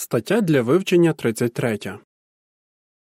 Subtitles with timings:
[0.00, 1.98] Стаття для вивчення 33.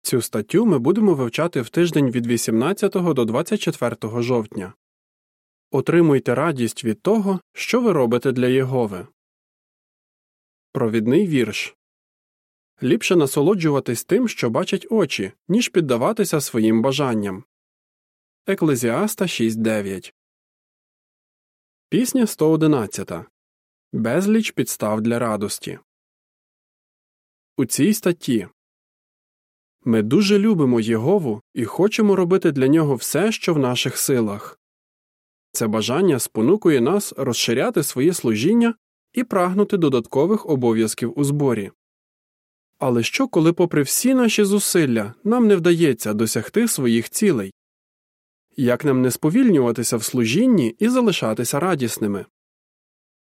[0.02, 4.74] Цю статтю ми будемо вивчати в тиждень від 18 до 24 жовтня.
[5.72, 9.08] Отримуйте радість від того, що ви робите для Єгови.
[10.72, 11.76] Провідний вірш
[12.84, 17.44] Ліпше насолоджуватись тим, що бачать очі, ніж піддаватися своїм бажанням.
[18.48, 20.14] Еклезіаста 6.9
[21.90, 23.12] Пісня 111.
[23.94, 25.80] Безліч підстав для радості.
[27.58, 28.48] У цій статті
[29.86, 34.60] ми дуже любимо Єгову і хочемо робити для нього все, що в наших силах.
[35.52, 38.76] Це бажання спонукує нас розширяти своє служіння
[39.14, 41.72] і прагнути додаткових обов'язків у зборі.
[42.80, 47.54] Але що, коли, попри всі наші зусилля, нам не вдається досягти своїх цілей?
[48.58, 52.26] Як нам не сповільнюватися в служінні і залишатися радісними?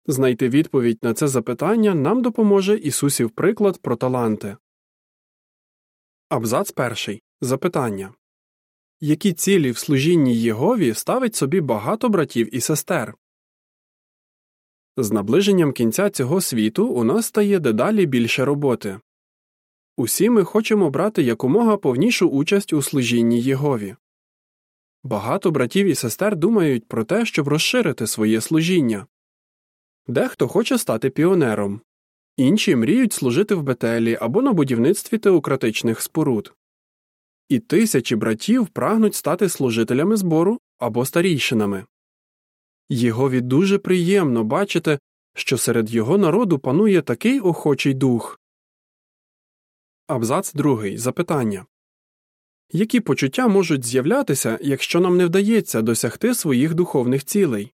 [0.08, 4.58] Знайти відповідь на це запитання нам допоможе Ісусів приклад про таланти.
[6.30, 7.22] Абзац перший.
[7.42, 8.14] Запитання
[9.00, 13.16] Які цілі в служінні Єгові ставить собі багато братів і сестер?
[14.98, 19.00] З наближенням кінця цього світу у нас стає дедалі більше роботи.
[19.98, 23.96] Усі ми хочемо брати якомога повнішу участь у служінні Єгові.
[25.04, 29.08] Багато братів і сестер думають про те, щоб розширити своє служіння.
[30.08, 31.82] Дехто хоче стати піонером,
[32.38, 36.54] інші мріють служити в Бетелі або на будівництві теократичних споруд.
[37.50, 41.86] І тисячі братів прагнуть стати служителями збору або старійшинами.
[42.90, 45.00] Єгові дуже приємно бачити,
[45.36, 48.40] що серед його народу панує такий охочий дух.
[50.08, 50.98] Абзац другий.
[50.98, 51.66] Запитання
[52.72, 57.74] Які почуття можуть з'являтися, якщо нам не вдається досягти своїх духовних цілей?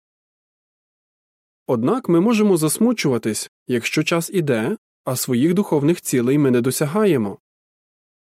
[1.70, 7.40] Однак ми можемо засмучуватись, якщо час іде, а своїх духовних цілей ми не досягаємо.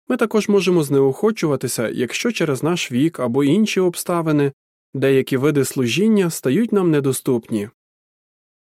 [0.07, 4.51] Ми також можемо знеохочуватися, якщо через наш вік або інші обставини
[4.93, 7.69] деякі види служіння стають нам недоступні.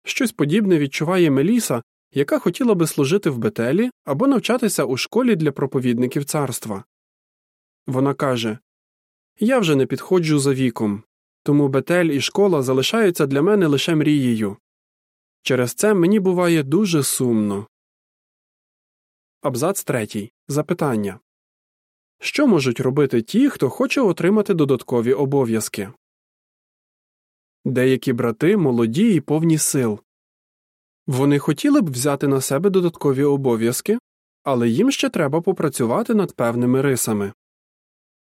[0.04, 1.84] Щось подібне відчуває Меліса,
[2.14, 6.84] яка хотіла би служити в Бетелі або навчатися у школі для проповідників царства.
[7.88, 8.58] Вона каже
[9.40, 11.04] Я вже не підходжу за віком,
[11.44, 14.58] тому Бетель і школа залишаються для мене лише мрією.
[15.42, 17.68] Через це мені буває дуже сумно.
[19.42, 20.32] Абзац третій.
[20.48, 21.20] Запитання
[22.20, 25.92] Що можуть робити ті, хто хоче отримати додаткові обов'язки?
[27.66, 30.00] Деякі брати молоді і повні сил.
[31.08, 34.00] Вони хотіли б взяти на себе додаткові обов'язки,
[34.44, 37.34] але їм ще треба попрацювати над певними рисами.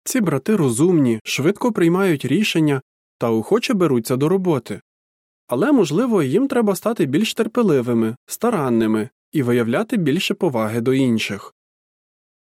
[0.03, 2.81] Ці брати розумні, швидко приймають рішення
[3.17, 4.81] та охоче беруться до роботи.
[5.47, 11.55] Але, можливо, їм треба стати більш терпеливими, старанними і виявляти більше поваги до інших.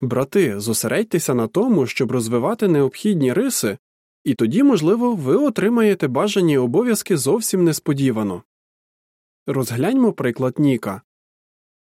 [0.01, 3.79] Брати, зосередьтеся на тому, щоб розвивати необхідні риси,
[4.25, 8.43] і тоді, можливо, ви отримаєте бажані обов'язки зовсім несподівано.
[9.47, 11.03] Розгляньмо приклад Ніка.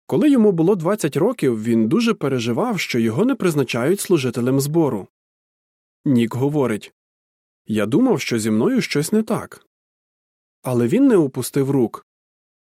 [0.06, 5.08] Коли йому було 20 років, він дуже переживав, що його не призначають служителем збору.
[6.04, 6.94] Нік говорить
[7.66, 9.66] Я думав, що зі мною щось не так.
[10.62, 12.06] Але він не опустив рук.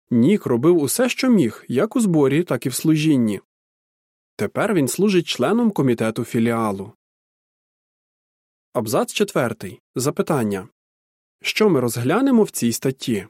[0.09, 3.42] Нік робив усе, що міг, як у зборі, так і в служінні.
[4.36, 6.94] Тепер він служить членом комітету філіалу.
[8.74, 9.81] Абзац четвертий.
[9.96, 10.68] Запитання
[11.42, 13.28] Що ми розглянемо в цій статті?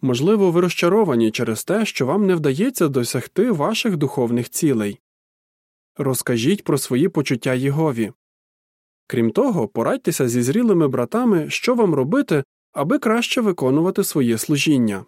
[0.00, 5.00] Можливо, ви розчаровані через те, що вам не вдається досягти ваших духовних цілей.
[5.96, 8.12] Розкажіть про свої почуття Єгові.
[9.10, 15.04] Крім того, порадьтеся зі зрілими братами, що вам робити, аби краще виконувати своє служіння.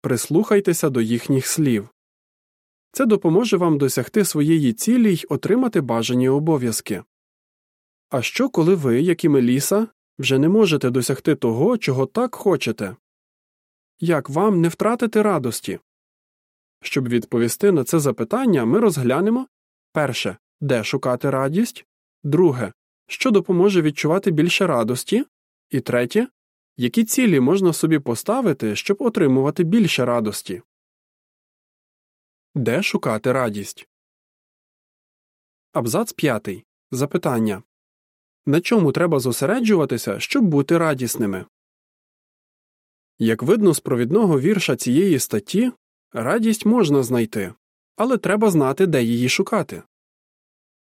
[0.00, 1.88] Прислухайтеся до їхніх слів.
[2.92, 7.02] Це допоможе вам досягти своєї цілі й отримати бажані обов'язки.
[8.10, 9.86] А що, коли ви, як і Меліса,
[10.18, 12.96] вже не можете досягти того, чого так хочете?
[14.00, 15.78] Як вам не втратити радості?
[16.82, 19.46] Щоб відповісти на це запитання, ми розглянемо
[19.92, 21.86] перше, де шукати радість,
[22.24, 22.72] друге,
[23.12, 25.24] що допоможе відчувати більше радості,
[25.70, 26.28] і третє,
[26.76, 30.62] які цілі можна собі поставити, щоб отримувати більше радості.
[32.54, 33.88] Де шукати радість?
[35.72, 36.48] Абзац 5.
[36.90, 37.62] Запитання
[38.46, 41.46] На чому треба зосереджуватися, щоб бути радісними?
[43.18, 45.72] Як видно з провідного вірша цієї статті,
[46.12, 47.54] радість можна знайти,
[47.96, 49.82] але треба знати, де її шукати.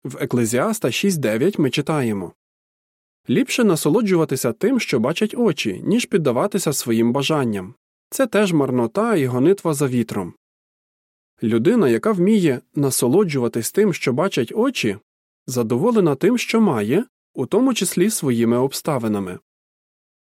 [0.04, 2.32] В Еклезіаста 6.9 ми читаємо
[3.30, 7.74] Ліпше насолоджуватися тим, що бачать очі, ніж піддаватися своїм бажанням.
[8.10, 10.34] Це теж марнота і гонитва за вітром.
[11.42, 14.96] людина, яка вміє насолоджуватись тим, що бачать очі,
[15.46, 17.04] задоволена тим, що має,
[17.34, 19.38] у тому числі своїми обставинами.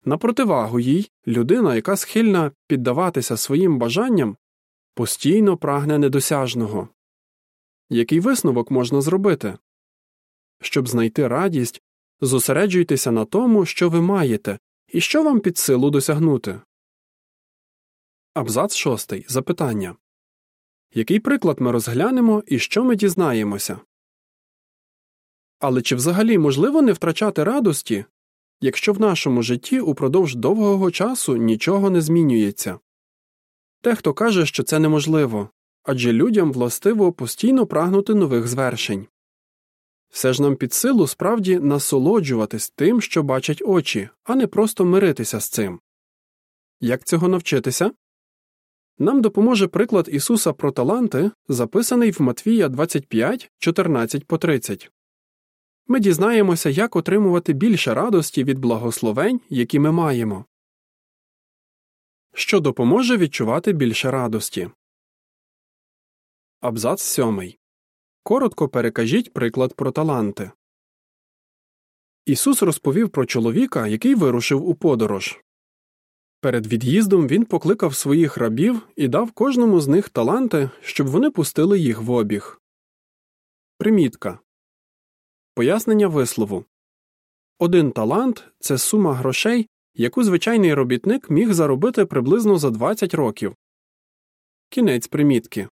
[0.05, 4.37] На противагу їй людина, яка схильна піддаватися своїм бажанням,
[4.95, 6.89] постійно прагне недосяжного.
[7.89, 9.57] Який висновок можна зробити?
[10.61, 11.81] Щоб знайти радість,
[12.21, 16.61] зосереджуйтеся на тому, що ви маєте, і що вам під силу досягнути.
[18.33, 19.25] Абзац шостий.
[19.27, 19.95] Запитання
[20.93, 23.79] Який приклад ми розглянемо і що ми дізнаємося?
[25.59, 28.05] Але чи взагалі можливо не втрачати радості,
[28.61, 32.79] якщо в нашому житті упродовж довгого часу нічого не змінюється?
[33.83, 35.49] Дехто каже, що це неможливо
[35.89, 39.07] адже людям властиво постійно прагнути нових звершень.
[40.09, 45.39] Все ж нам під силу справді насолоджуватись тим, що бачать очі, а не просто миритися
[45.39, 45.79] з цим.
[46.81, 47.91] Як цього навчитися?
[48.99, 54.91] Нам допоможе приклад Ісуса про таланти, записаний в Матвія 25, 14 по 30.
[55.87, 60.45] Ми дізнаємося, як отримувати більше радості від благословень, які ми маємо.
[62.33, 64.69] Що допоможе відчувати більше радості.
[66.61, 67.53] Абзац 7.
[68.23, 70.51] Коротко перекажіть приклад про таланти.
[72.25, 75.39] Ісус розповів про чоловіка, який вирушив у подорож.
[76.41, 81.79] Перед від'їздом він покликав своїх рабів і дав кожному з них таланти, щоб вони пустили
[81.79, 82.61] їх в обіг.
[83.77, 84.39] Примітка
[85.53, 86.65] Пояснення вислову
[87.59, 93.55] Один талант це сума грошей, яку звичайний робітник міг заробити приблизно за 20 років.
[94.69, 95.69] Кінець примітки.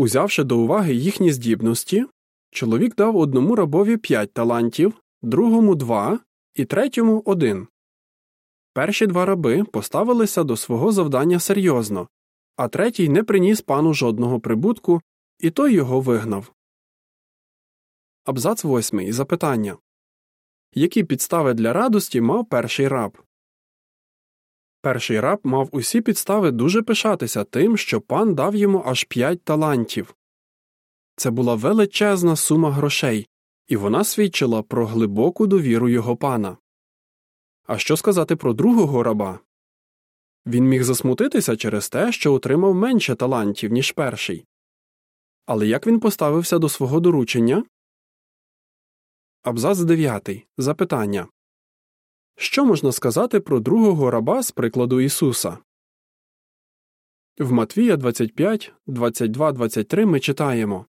[0.00, 2.06] Узявши до уваги їхні здібності,
[2.50, 6.20] чоловік дав одному рабові 5 талантів, другому 2
[6.54, 7.66] і третьому 1.
[8.72, 12.08] Перші два раби поставилися до свого завдання серйозно,
[12.56, 15.02] а третій не приніс пану жодного прибутку,
[15.38, 16.52] і той його вигнав.
[18.24, 19.12] Абзац 8.
[19.12, 19.76] Запитання
[20.74, 23.18] Які підстави для радості мав перший раб?
[24.82, 30.14] Перший раб мав усі підстави дуже пишатися тим, що пан дав йому аж п'ять талантів.
[31.16, 33.28] Це була величезна сума грошей,
[33.68, 36.56] і вона свідчила про глибоку довіру його пана.
[37.66, 39.40] А що сказати про другого раба?
[40.46, 44.46] Він міг засмутитися через те, що отримав менше талантів, ніж перший.
[45.46, 47.64] Але як він поставився до свого доручення?
[49.42, 50.46] Абзац 9.
[50.58, 51.28] Запитання
[52.42, 55.58] Що можна сказати про другого раба з прикладу Ісуса?
[57.38, 60.86] В Матвія 25, 22, 23 ми читаємо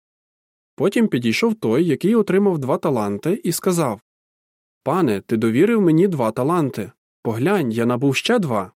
[0.75, 4.01] Потім підійшов той, який отримав два таланти, і сказав
[4.83, 6.91] Пане, ти довірив мені два таланти.
[7.23, 8.71] Поглянь, я набув ще два.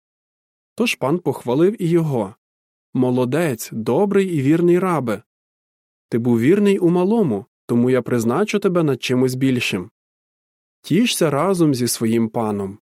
[0.74, 2.34] Тож пан похвалив і його
[2.94, 5.22] Молодець, добрий і вірний рабе.
[6.08, 9.90] Ти був вірний у малому, тому я призначу тебе над чимось більшим.
[10.84, 12.78] Тішся разом зі своїм паном.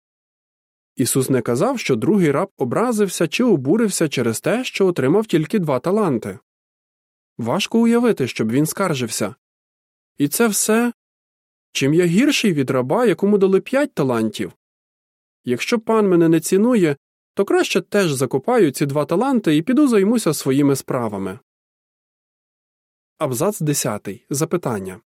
[0.96, 5.80] Ісус не казав, що другий раб образився чи обурився через те, що отримав тільки два
[5.80, 6.38] таланти.
[7.38, 9.34] Важко уявити, щоб він скаржився.
[10.18, 10.92] І це все
[11.72, 14.52] чим я гірший від раба, якому дали п'ять талантів.
[15.44, 16.96] Якщо пан мене не цінує,
[17.34, 21.38] то краще теж закопаю ці два таланти і піду займуся своїми справами.
[23.18, 24.08] Абзац 10.
[24.30, 25.00] Запитання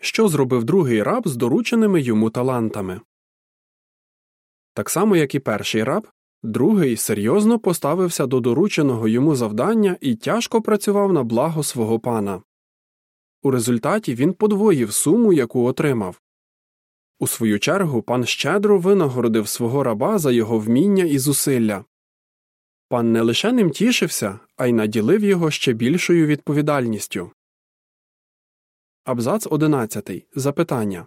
[0.00, 3.00] Що зробив другий раб з дорученими йому талантами?
[4.74, 6.08] Так само, як і перший раб,
[6.42, 12.42] другий серйозно поставився до дорученого йому завдання і тяжко працював на благо свого пана.
[13.42, 16.20] У результаті він подвоїв суму, яку отримав.
[17.18, 21.84] У свою чергу пан щедро винагородив свого раба за його вміння і зусилля.
[22.88, 27.30] Пан не лише ним тішився, а й наділив його ще більшою відповідальністю.
[29.06, 30.26] Абзац 11.
[30.34, 31.06] Запитання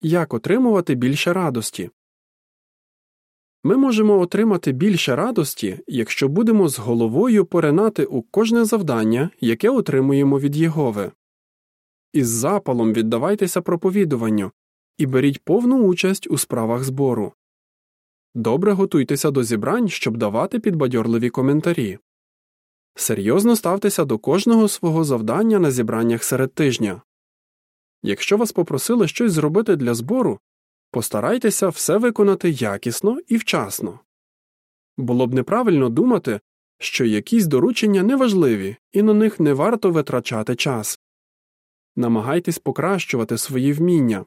[0.00, 1.90] Як отримувати більше радості?
[3.64, 10.38] Ми можемо отримати більше радості, якщо будемо з головою поринати у кожне завдання, яке отримуємо
[10.38, 11.12] від Єгови.
[12.12, 14.52] Із запалом віддавайтеся проповідуванню
[14.98, 17.32] і беріть повну участь у справах збору.
[18.34, 21.98] Добре готуйтеся до зібрань, щоб давати підбадьорливі коментарі.
[22.94, 27.02] Серйозно ставтеся до кожного свого завдання на зібраннях серед тижня.
[28.02, 30.40] Якщо вас попросили щось зробити для збору,
[30.90, 34.00] постарайтеся все виконати якісно і вчасно.
[34.96, 36.40] Було б неправильно думати,
[36.78, 40.98] що якісь доручення неважливі і на них не варто витрачати час.
[41.96, 44.24] Намагайтесь покращувати свої вміння.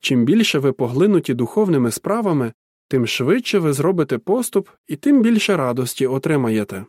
[0.00, 2.52] Чим більше ви поглинуті духовними справами,
[2.88, 6.86] тим швидше ви зробите поступ і тим більше радості отримаєте.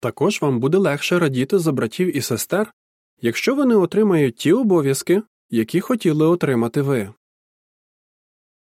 [0.00, 2.72] Також вам буде легше радіти за братів і сестер,
[3.20, 7.14] якщо вони отримають ті обов'язки, які хотіли отримати ви.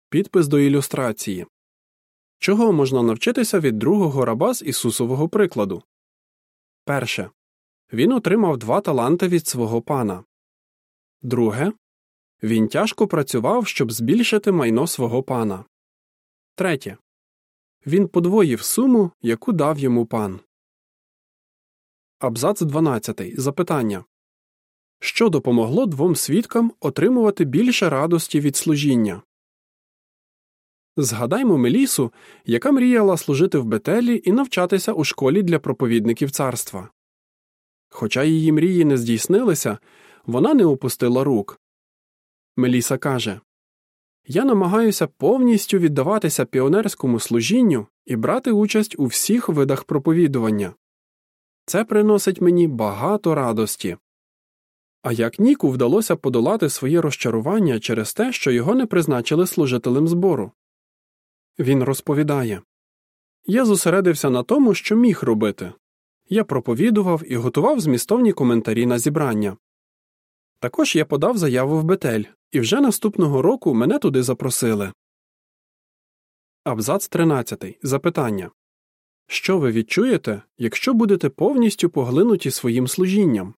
[0.08, 1.46] Підпис до ілюстрації
[2.38, 5.82] Чого можна навчитися від другого раба з Ісусового прикладу?
[6.84, 7.30] Перше.
[7.92, 10.24] Він отримав два таланти від свого пана.
[11.22, 11.72] Друге.
[12.42, 15.64] Він тяжко працював, щоб збільшити майно свого пана.
[16.54, 16.96] Третє.
[17.86, 20.40] Він подвоїв суму, яку дав йому пан.
[22.18, 23.40] Абзац 12.
[23.40, 24.04] Запитання
[25.00, 29.22] Що допомогло двом свідкам отримувати більше радості від служіння?
[30.96, 32.12] Згадаймо Мелісу,
[32.46, 36.88] яка мріяла служити в Бетелі і навчатися у школі для проповідників царства.
[37.88, 39.78] Хоча її мрії не здійснилися,
[40.26, 41.60] вона не опустила рук.
[42.56, 43.40] Меліса каже
[44.26, 50.74] Я намагаюся повністю віддаватися піонерському служінню і брати участь у всіх видах проповідування.
[51.66, 53.96] Це приносить мені багато радості.
[55.02, 60.52] А як Ніку вдалося подолати своє розчарування через те, що його не призначили служителем збору.
[61.58, 62.62] Він розповідає
[63.46, 65.72] Я зосередився на тому, що міг робити.
[66.28, 69.56] Я проповідував і готував змістовні коментарі на зібрання.
[70.60, 74.92] Також я подав заяву в Бетель, і вже наступного року мене туди запросили.
[76.64, 77.78] Абзац 13.
[77.82, 78.50] Запитання
[79.26, 83.54] Що ви відчуєте, якщо будете повністю поглинуті своїм служінням?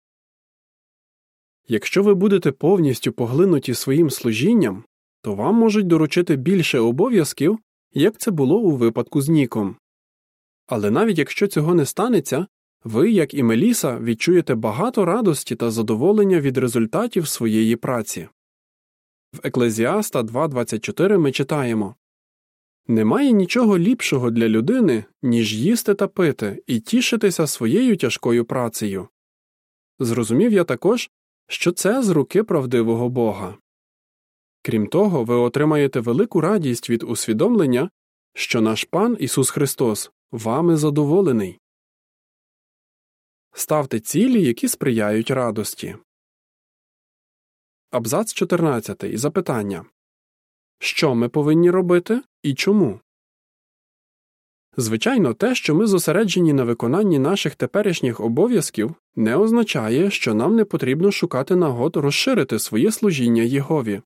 [1.72, 4.84] Якщо ви будете повністю поглинуті своїм служінням,
[5.22, 7.60] то вам можуть доручити більше обов'язків,
[7.94, 9.76] як це було у випадку з Ніком.
[10.68, 12.48] Але навіть якщо цього не станеться,
[12.84, 18.28] ви, як і Меліса, відчуєте багато радості та задоволення від результатів своєї праці.
[19.34, 21.96] В Еклезіаста 2.24 ми читаємо
[22.88, 29.08] Немає нічого ліпшого для людини, ніж їсти та пити і тішитися своєю тяжкою працею.
[30.00, 31.10] Зрозумів я також,
[31.52, 33.58] що це з руки правдивого Бога.
[34.62, 37.90] Крім того, ви отримаєте велику радість від усвідомлення,
[38.34, 41.60] що наш пан Ісус Христос вами задоволений.
[43.54, 45.96] Ставте цілі, які сприяють радості.
[47.90, 49.20] Абзац 14.
[49.20, 49.86] Запитання
[50.80, 53.00] Що ми повинні робити і чому?
[54.78, 60.66] Звичайно, те, що ми зосереджені на виконанні наших теперішніх обов'язків, не означає, що нам не
[60.66, 64.02] потрібно шукати нагод розширити своє служіння Єгові.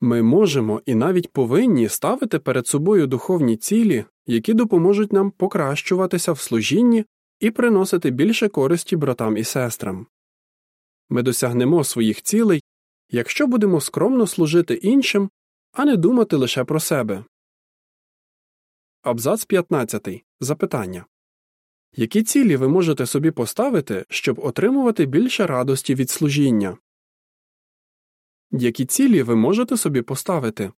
[0.00, 6.38] Ми можемо і навіть повинні ставити перед собою духовні цілі, які допоможуть нам покращуватися в
[6.40, 7.04] служінні
[7.40, 10.06] і приносити більше користі братам і сестрам.
[11.10, 12.62] Ми досягнемо своїх цілей,
[13.10, 15.30] якщо будемо скромно служити іншим,
[15.72, 17.24] а не думати лише про себе.
[19.04, 20.24] Абзац 15.
[20.40, 21.06] Запитання
[21.96, 26.78] Які цілі ви можете собі поставити, щоб отримувати більше радості від служіння?
[28.50, 30.72] Які цілі ви можете собі поставити?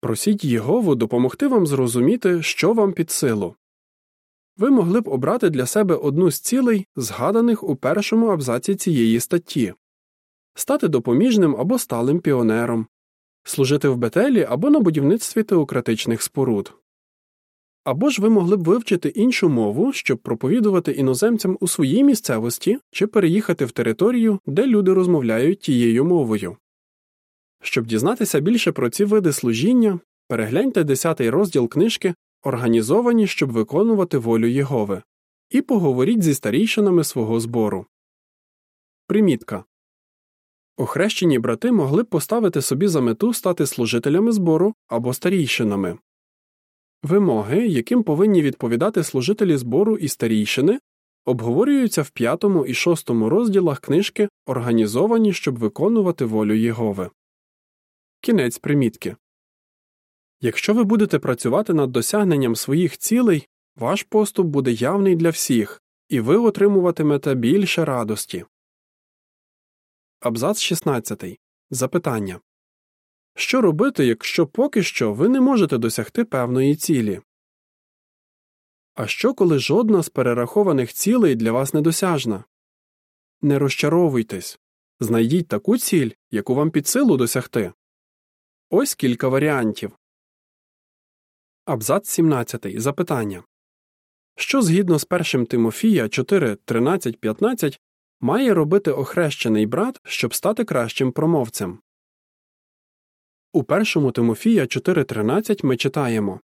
[0.00, 3.54] Просіть Єгову допомогти вам зрозуміти, що вам під силу.
[4.56, 9.74] Ви могли б обрати для себе одну з цілей, згаданих у першому абзаці цієї статті
[10.54, 12.86] стати допоміжним або сталим піонером,
[13.44, 16.74] служити в бетелі або на будівництві теократичних споруд.
[17.84, 23.06] Або ж ви могли б вивчити іншу мову, щоб проповідувати іноземцям у своїй місцевості чи
[23.06, 26.56] переїхати в територію, де люди розмовляють тією мовою.
[27.62, 34.46] Щоб дізнатися більше про ці види служіння, перегляньте 10 розділ книжки Організовані, щоб виконувати волю
[34.46, 35.02] Єгови,
[35.50, 37.86] і поговоріть зі старійшинами свого збору.
[39.06, 39.64] Примітка
[40.76, 45.98] Охрещені брати могли б поставити собі за мету стати служителями збору або старійшинами.
[47.02, 50.80] Вимоги, яким повинні відповідати служителі збору і старійшини,
[51.24, 57.10] обговорюються в п'ятому і шостому розділах книжки Організовані, щоб виконувати волю Єгови.
[58.20, 59.16] Кінець примітки.
[60.40, 66.20] Якщо ви будете працювати над досягненням своїх цілей, ваш поступ буде явний для всіх, і
[66.20, 68.44] ви отримуватимете більше радості.
[70.20, 71.40] Абзац 16.
[71.70, 72.40] Запитання
[73.38, 77.20] Що робити, якщо поки що ви не можете досягти певної цілі?
[78.94, 82.44] А що, коли жодна з перерахованих цілей для вас недосяжна?
[83.42, 84.58] Не розчаровуйтесь.
[85.00, 87.72] Знайдіть таку ціль, яку вам під силу досягти.
[88.70, 89.98] Ось кілька варіантів.
[91.64, 92.80] Абзац 17.
[92.80, 93.44] Запитання
[94.36, 97.80] Що згідно з 1 Тимофія 4, 13, 15
[98.20, 101.80] має робити охрещений брат, щоб стати кращим промовцем?
[103.52, 106.40] У 1 Тимофія 4.13 ми читаємо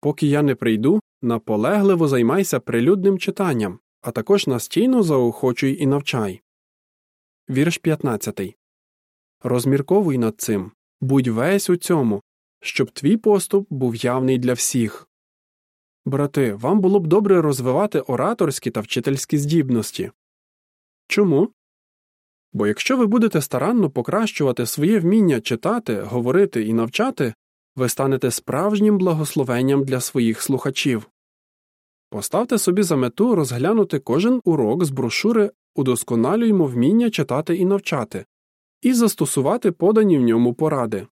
[0.00, 6.42] Поки я не прийду, наполегливо займайся прилюдним читанням, а також настійно заохочуй і навчай.
[7.50, 8.56] Вірш 15.
[9.42, 10.72] Розмірковуй над цим.
[11.00, 12.22] Будь весь у цьому,
[12.60, 15.08] щоб твій поступ був явний для всіх.
[16.04, 20.10] Брати, вам було б добре розвивати ораторські та вчительські здібності.
[21.06, 21.48] Чому?
[22.52, 27.34] Бо якщо ви будете старанно покращувати своє вміння читати, говорити і навчати,
[27.76, 31.08] ви станете справжнім благословенням для своїх слухачів.
[32.10, 38.24] Поставте собі за мету розглянути кожен урок з брошури удосконалюємо вміння читати і навчати,
[38.82, 41.06] і застосувати подані в ньому поради.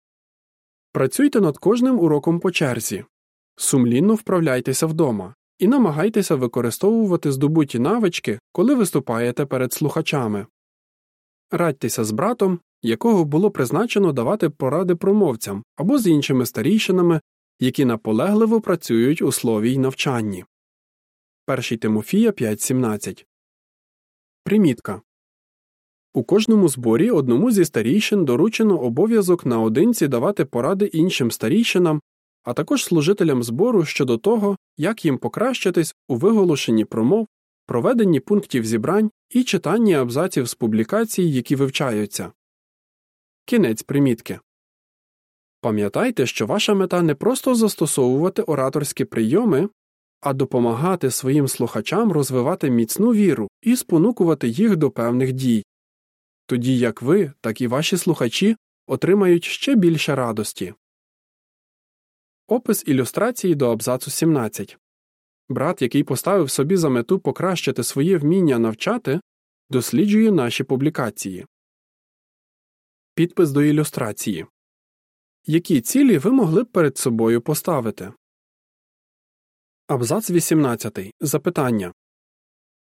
[0.93, 3.05] Працюйте над кожним уроком по черзі,
[3.57, 10.47] сумлінно вправляйтеся вдома і намагайтеся використовувати здобуті навички, коли виступаєте перед слухачами.
[11.50, 17.21] Радьтеся з братом, якого було призначено давати поради промовцям або з іншими старійшинами,
[17.61, 20.45] які наполегливо працюють у слові й навчанні.
[21.47, 23.25] 1 Тимофія 5.17
[24.45, 25.00] Примітка
[26.17, 32.00] у кожному зборі одному зі старійшин доручено обов'язок наодинці давати поради іншим старійшинам,
[32.45, 37.26] а також служителям збору щодо того, як їм покращитись у виголошенні промов,
[37.66, 42.32] проведенні пунктів зібрань і читанні абзаців з публікацій, які вивчаються.
[43.44, 44.40] Кінець примітки.
[45.61, 49.68] Пам'ятайте, що ваша мета не просто застосовувати ораторські прийоми,
[50.20, 55.64] а допомагати своїм слухачам розвивати міцну віру і спонукувати їх до певних дій.
[56.46, 58.56] Тоді як ви, так і ваші слухачі
[58.87, 60.75] отримають ще більше радості.
[62.49, 64.78] Опис ілюстрації до абзацу 17
[65.49, 69.21] Брат, який поставив собі за мету покращити своє вміння навчати,
[69.71, 71.47] досліджує наші публікації.
[73.15, 74.47] Підпис до ілюстрації
[75.47, 78.12] Які цілі ви могли б перед собою поставити?
[79.87, 80.99] Абзац 18.
[81.21, 81.93] Запитання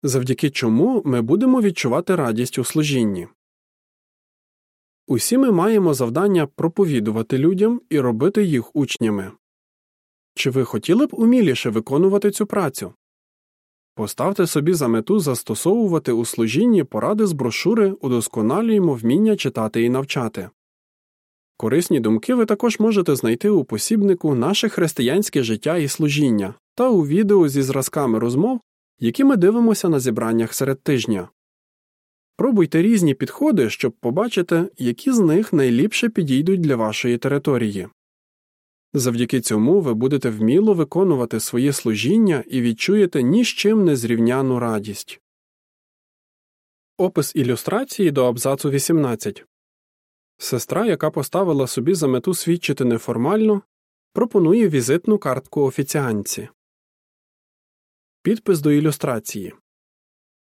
[0.03, 3.27] Завдяки чому ми будемо відчувати радість у служінні.
[5.07, 9.31] Усі ми маємо завдання проповідувати людям і робити їх учнями.
[10.39, 12.93] Чи ви хотіли б уміліше виконувати цю працю?
[13.95, 20.49] Поставте собі за мету застосовувати у служінні поради з брошури удосконалюємо вміння читати і навчати.
[21.57, 27.07] Корисні думки ви також можете знайти у посібнику наше християнське життя і служіння та у
[27.07, 28.59] відео зі зразками розмов,
[28.99, 31.29] які ми дивимося на зібраннях серед тижня.
[32.37, 37.87] Пробуйте різні підходи, щоб побачити, які з них найліпше підійдуть для вашої території.
[38.93, 45.21] Завдяки цьому ви будете вміло виконувати своє служіння і відчуєте ні з чим незрівняну радість.
[46.97, 49.45] Опис ілюстрації до абзацу 18
[50.37, 53.61] Сестра, яка поставила собі за мету свідчити неформально,
[54.13, 56.49] пропонує візитну картку офіціанці.
[58.21, 59.53] Підпис до ілюстрації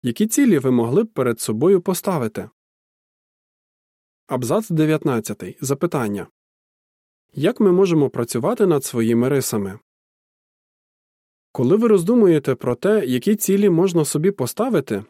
[0.03, 2.49] Які цілі ви могли б перед собою поставити?
[4.27, 5.57] Абзац 19.
[5.61, 6.27] Запитання
[7.33, 9.79] Як ми можемо працювати над своїми рисами?
[11.51, 15.03] Коли ви роздумуєте про те, які цілі можна собі поставити,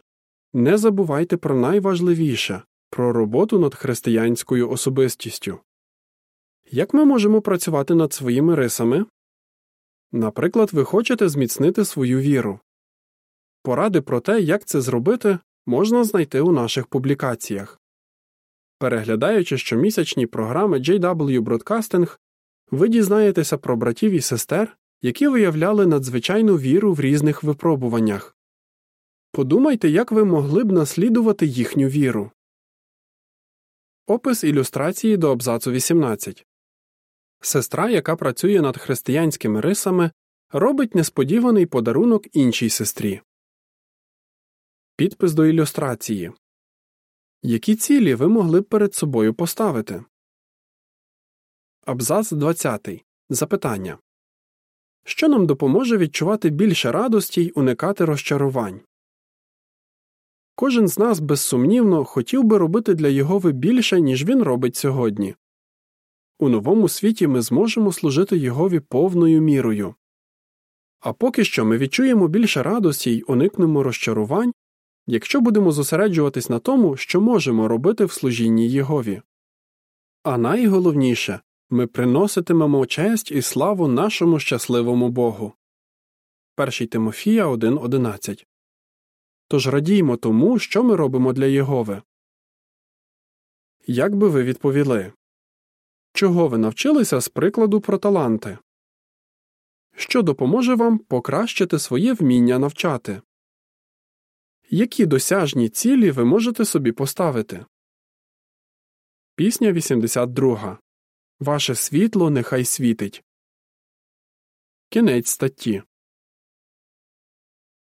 [0.52, 5.58] не забувайте про найважливіше про роботу над християнською особистістю.
[6.70, 9.06] Як ми можемо працювати над своїми рисами?
[10.12, 12.60] Наприклад, ви хочете зміцнити свою віру.
[13.62, 17.79] Поради про те, як це зробити, можна знайти у наших публікаціях.
[18.80, 22.18] Переглядаючи щомісячні програми JW Broadcasting,
[22.70, 28.36] ви дізнаєтеся про братів і сестер, які виявляли надзвичайну віру в різних випробуваннях.
[29.32, 32.30] Подумайте, як ви могли б наслідувати їхню віру.
[34.06, 36.46] Опис ілюстрації до абзацу 18
[37.40, 40.10] Сестра, яка працює над християнськими рисами,
[40.50, 43.20] робить несподіваний подарунок іншій сестрі.
[44.96, 46.32] Підпис до ілюстрації
[47.42, 50.04] Які цілі ви могли б перед собою поставити?
[51.86, 53.04] Абзац 20.
[53.30, 53.98] Запитання
[55.04, 58.80] Що нам допоможе відчувати більше радості й уникати розчарувань?
[60.54, 65.34] Кожен з нас безсумнівно хотів би робити для Єгови більше, ніж він робить сьогодні.
[66.38, 69.94] У новому світі ми зможемо служити Єгові повною мірою.
[71.00, 74.52] А поки що ми відчуємо більше радості й уникнемо розчарувань,
[75.06, 79.22] якщо будемо зосереджуватись на тому, що можемо робити в служінні Єгові.
[80.22, 85.52] А найголовніше ми приноситимемо честь і славу нашому щасливому Богу.
[86.56, 88.46] 1 Тимофія 1.11
[89.48, 92.02] Тож радіймо тому, що ми робимо для Єгови.
[93.86, 95.12] Як би ви відповіли?
[96.12, 98.58] Чого ви навчилися з прикладу про таланти?
[100.00, 103.22] що допоможе вам покращити своє вміння навчати.
[104.72, 107.66] Які досяжні цілі ви можете собі поставити?
[109.34, 110.78] Пісня 82.
[111.40, 113.24] Ваше світло нехай світить.
[114.88, 115.82] Кінець статті.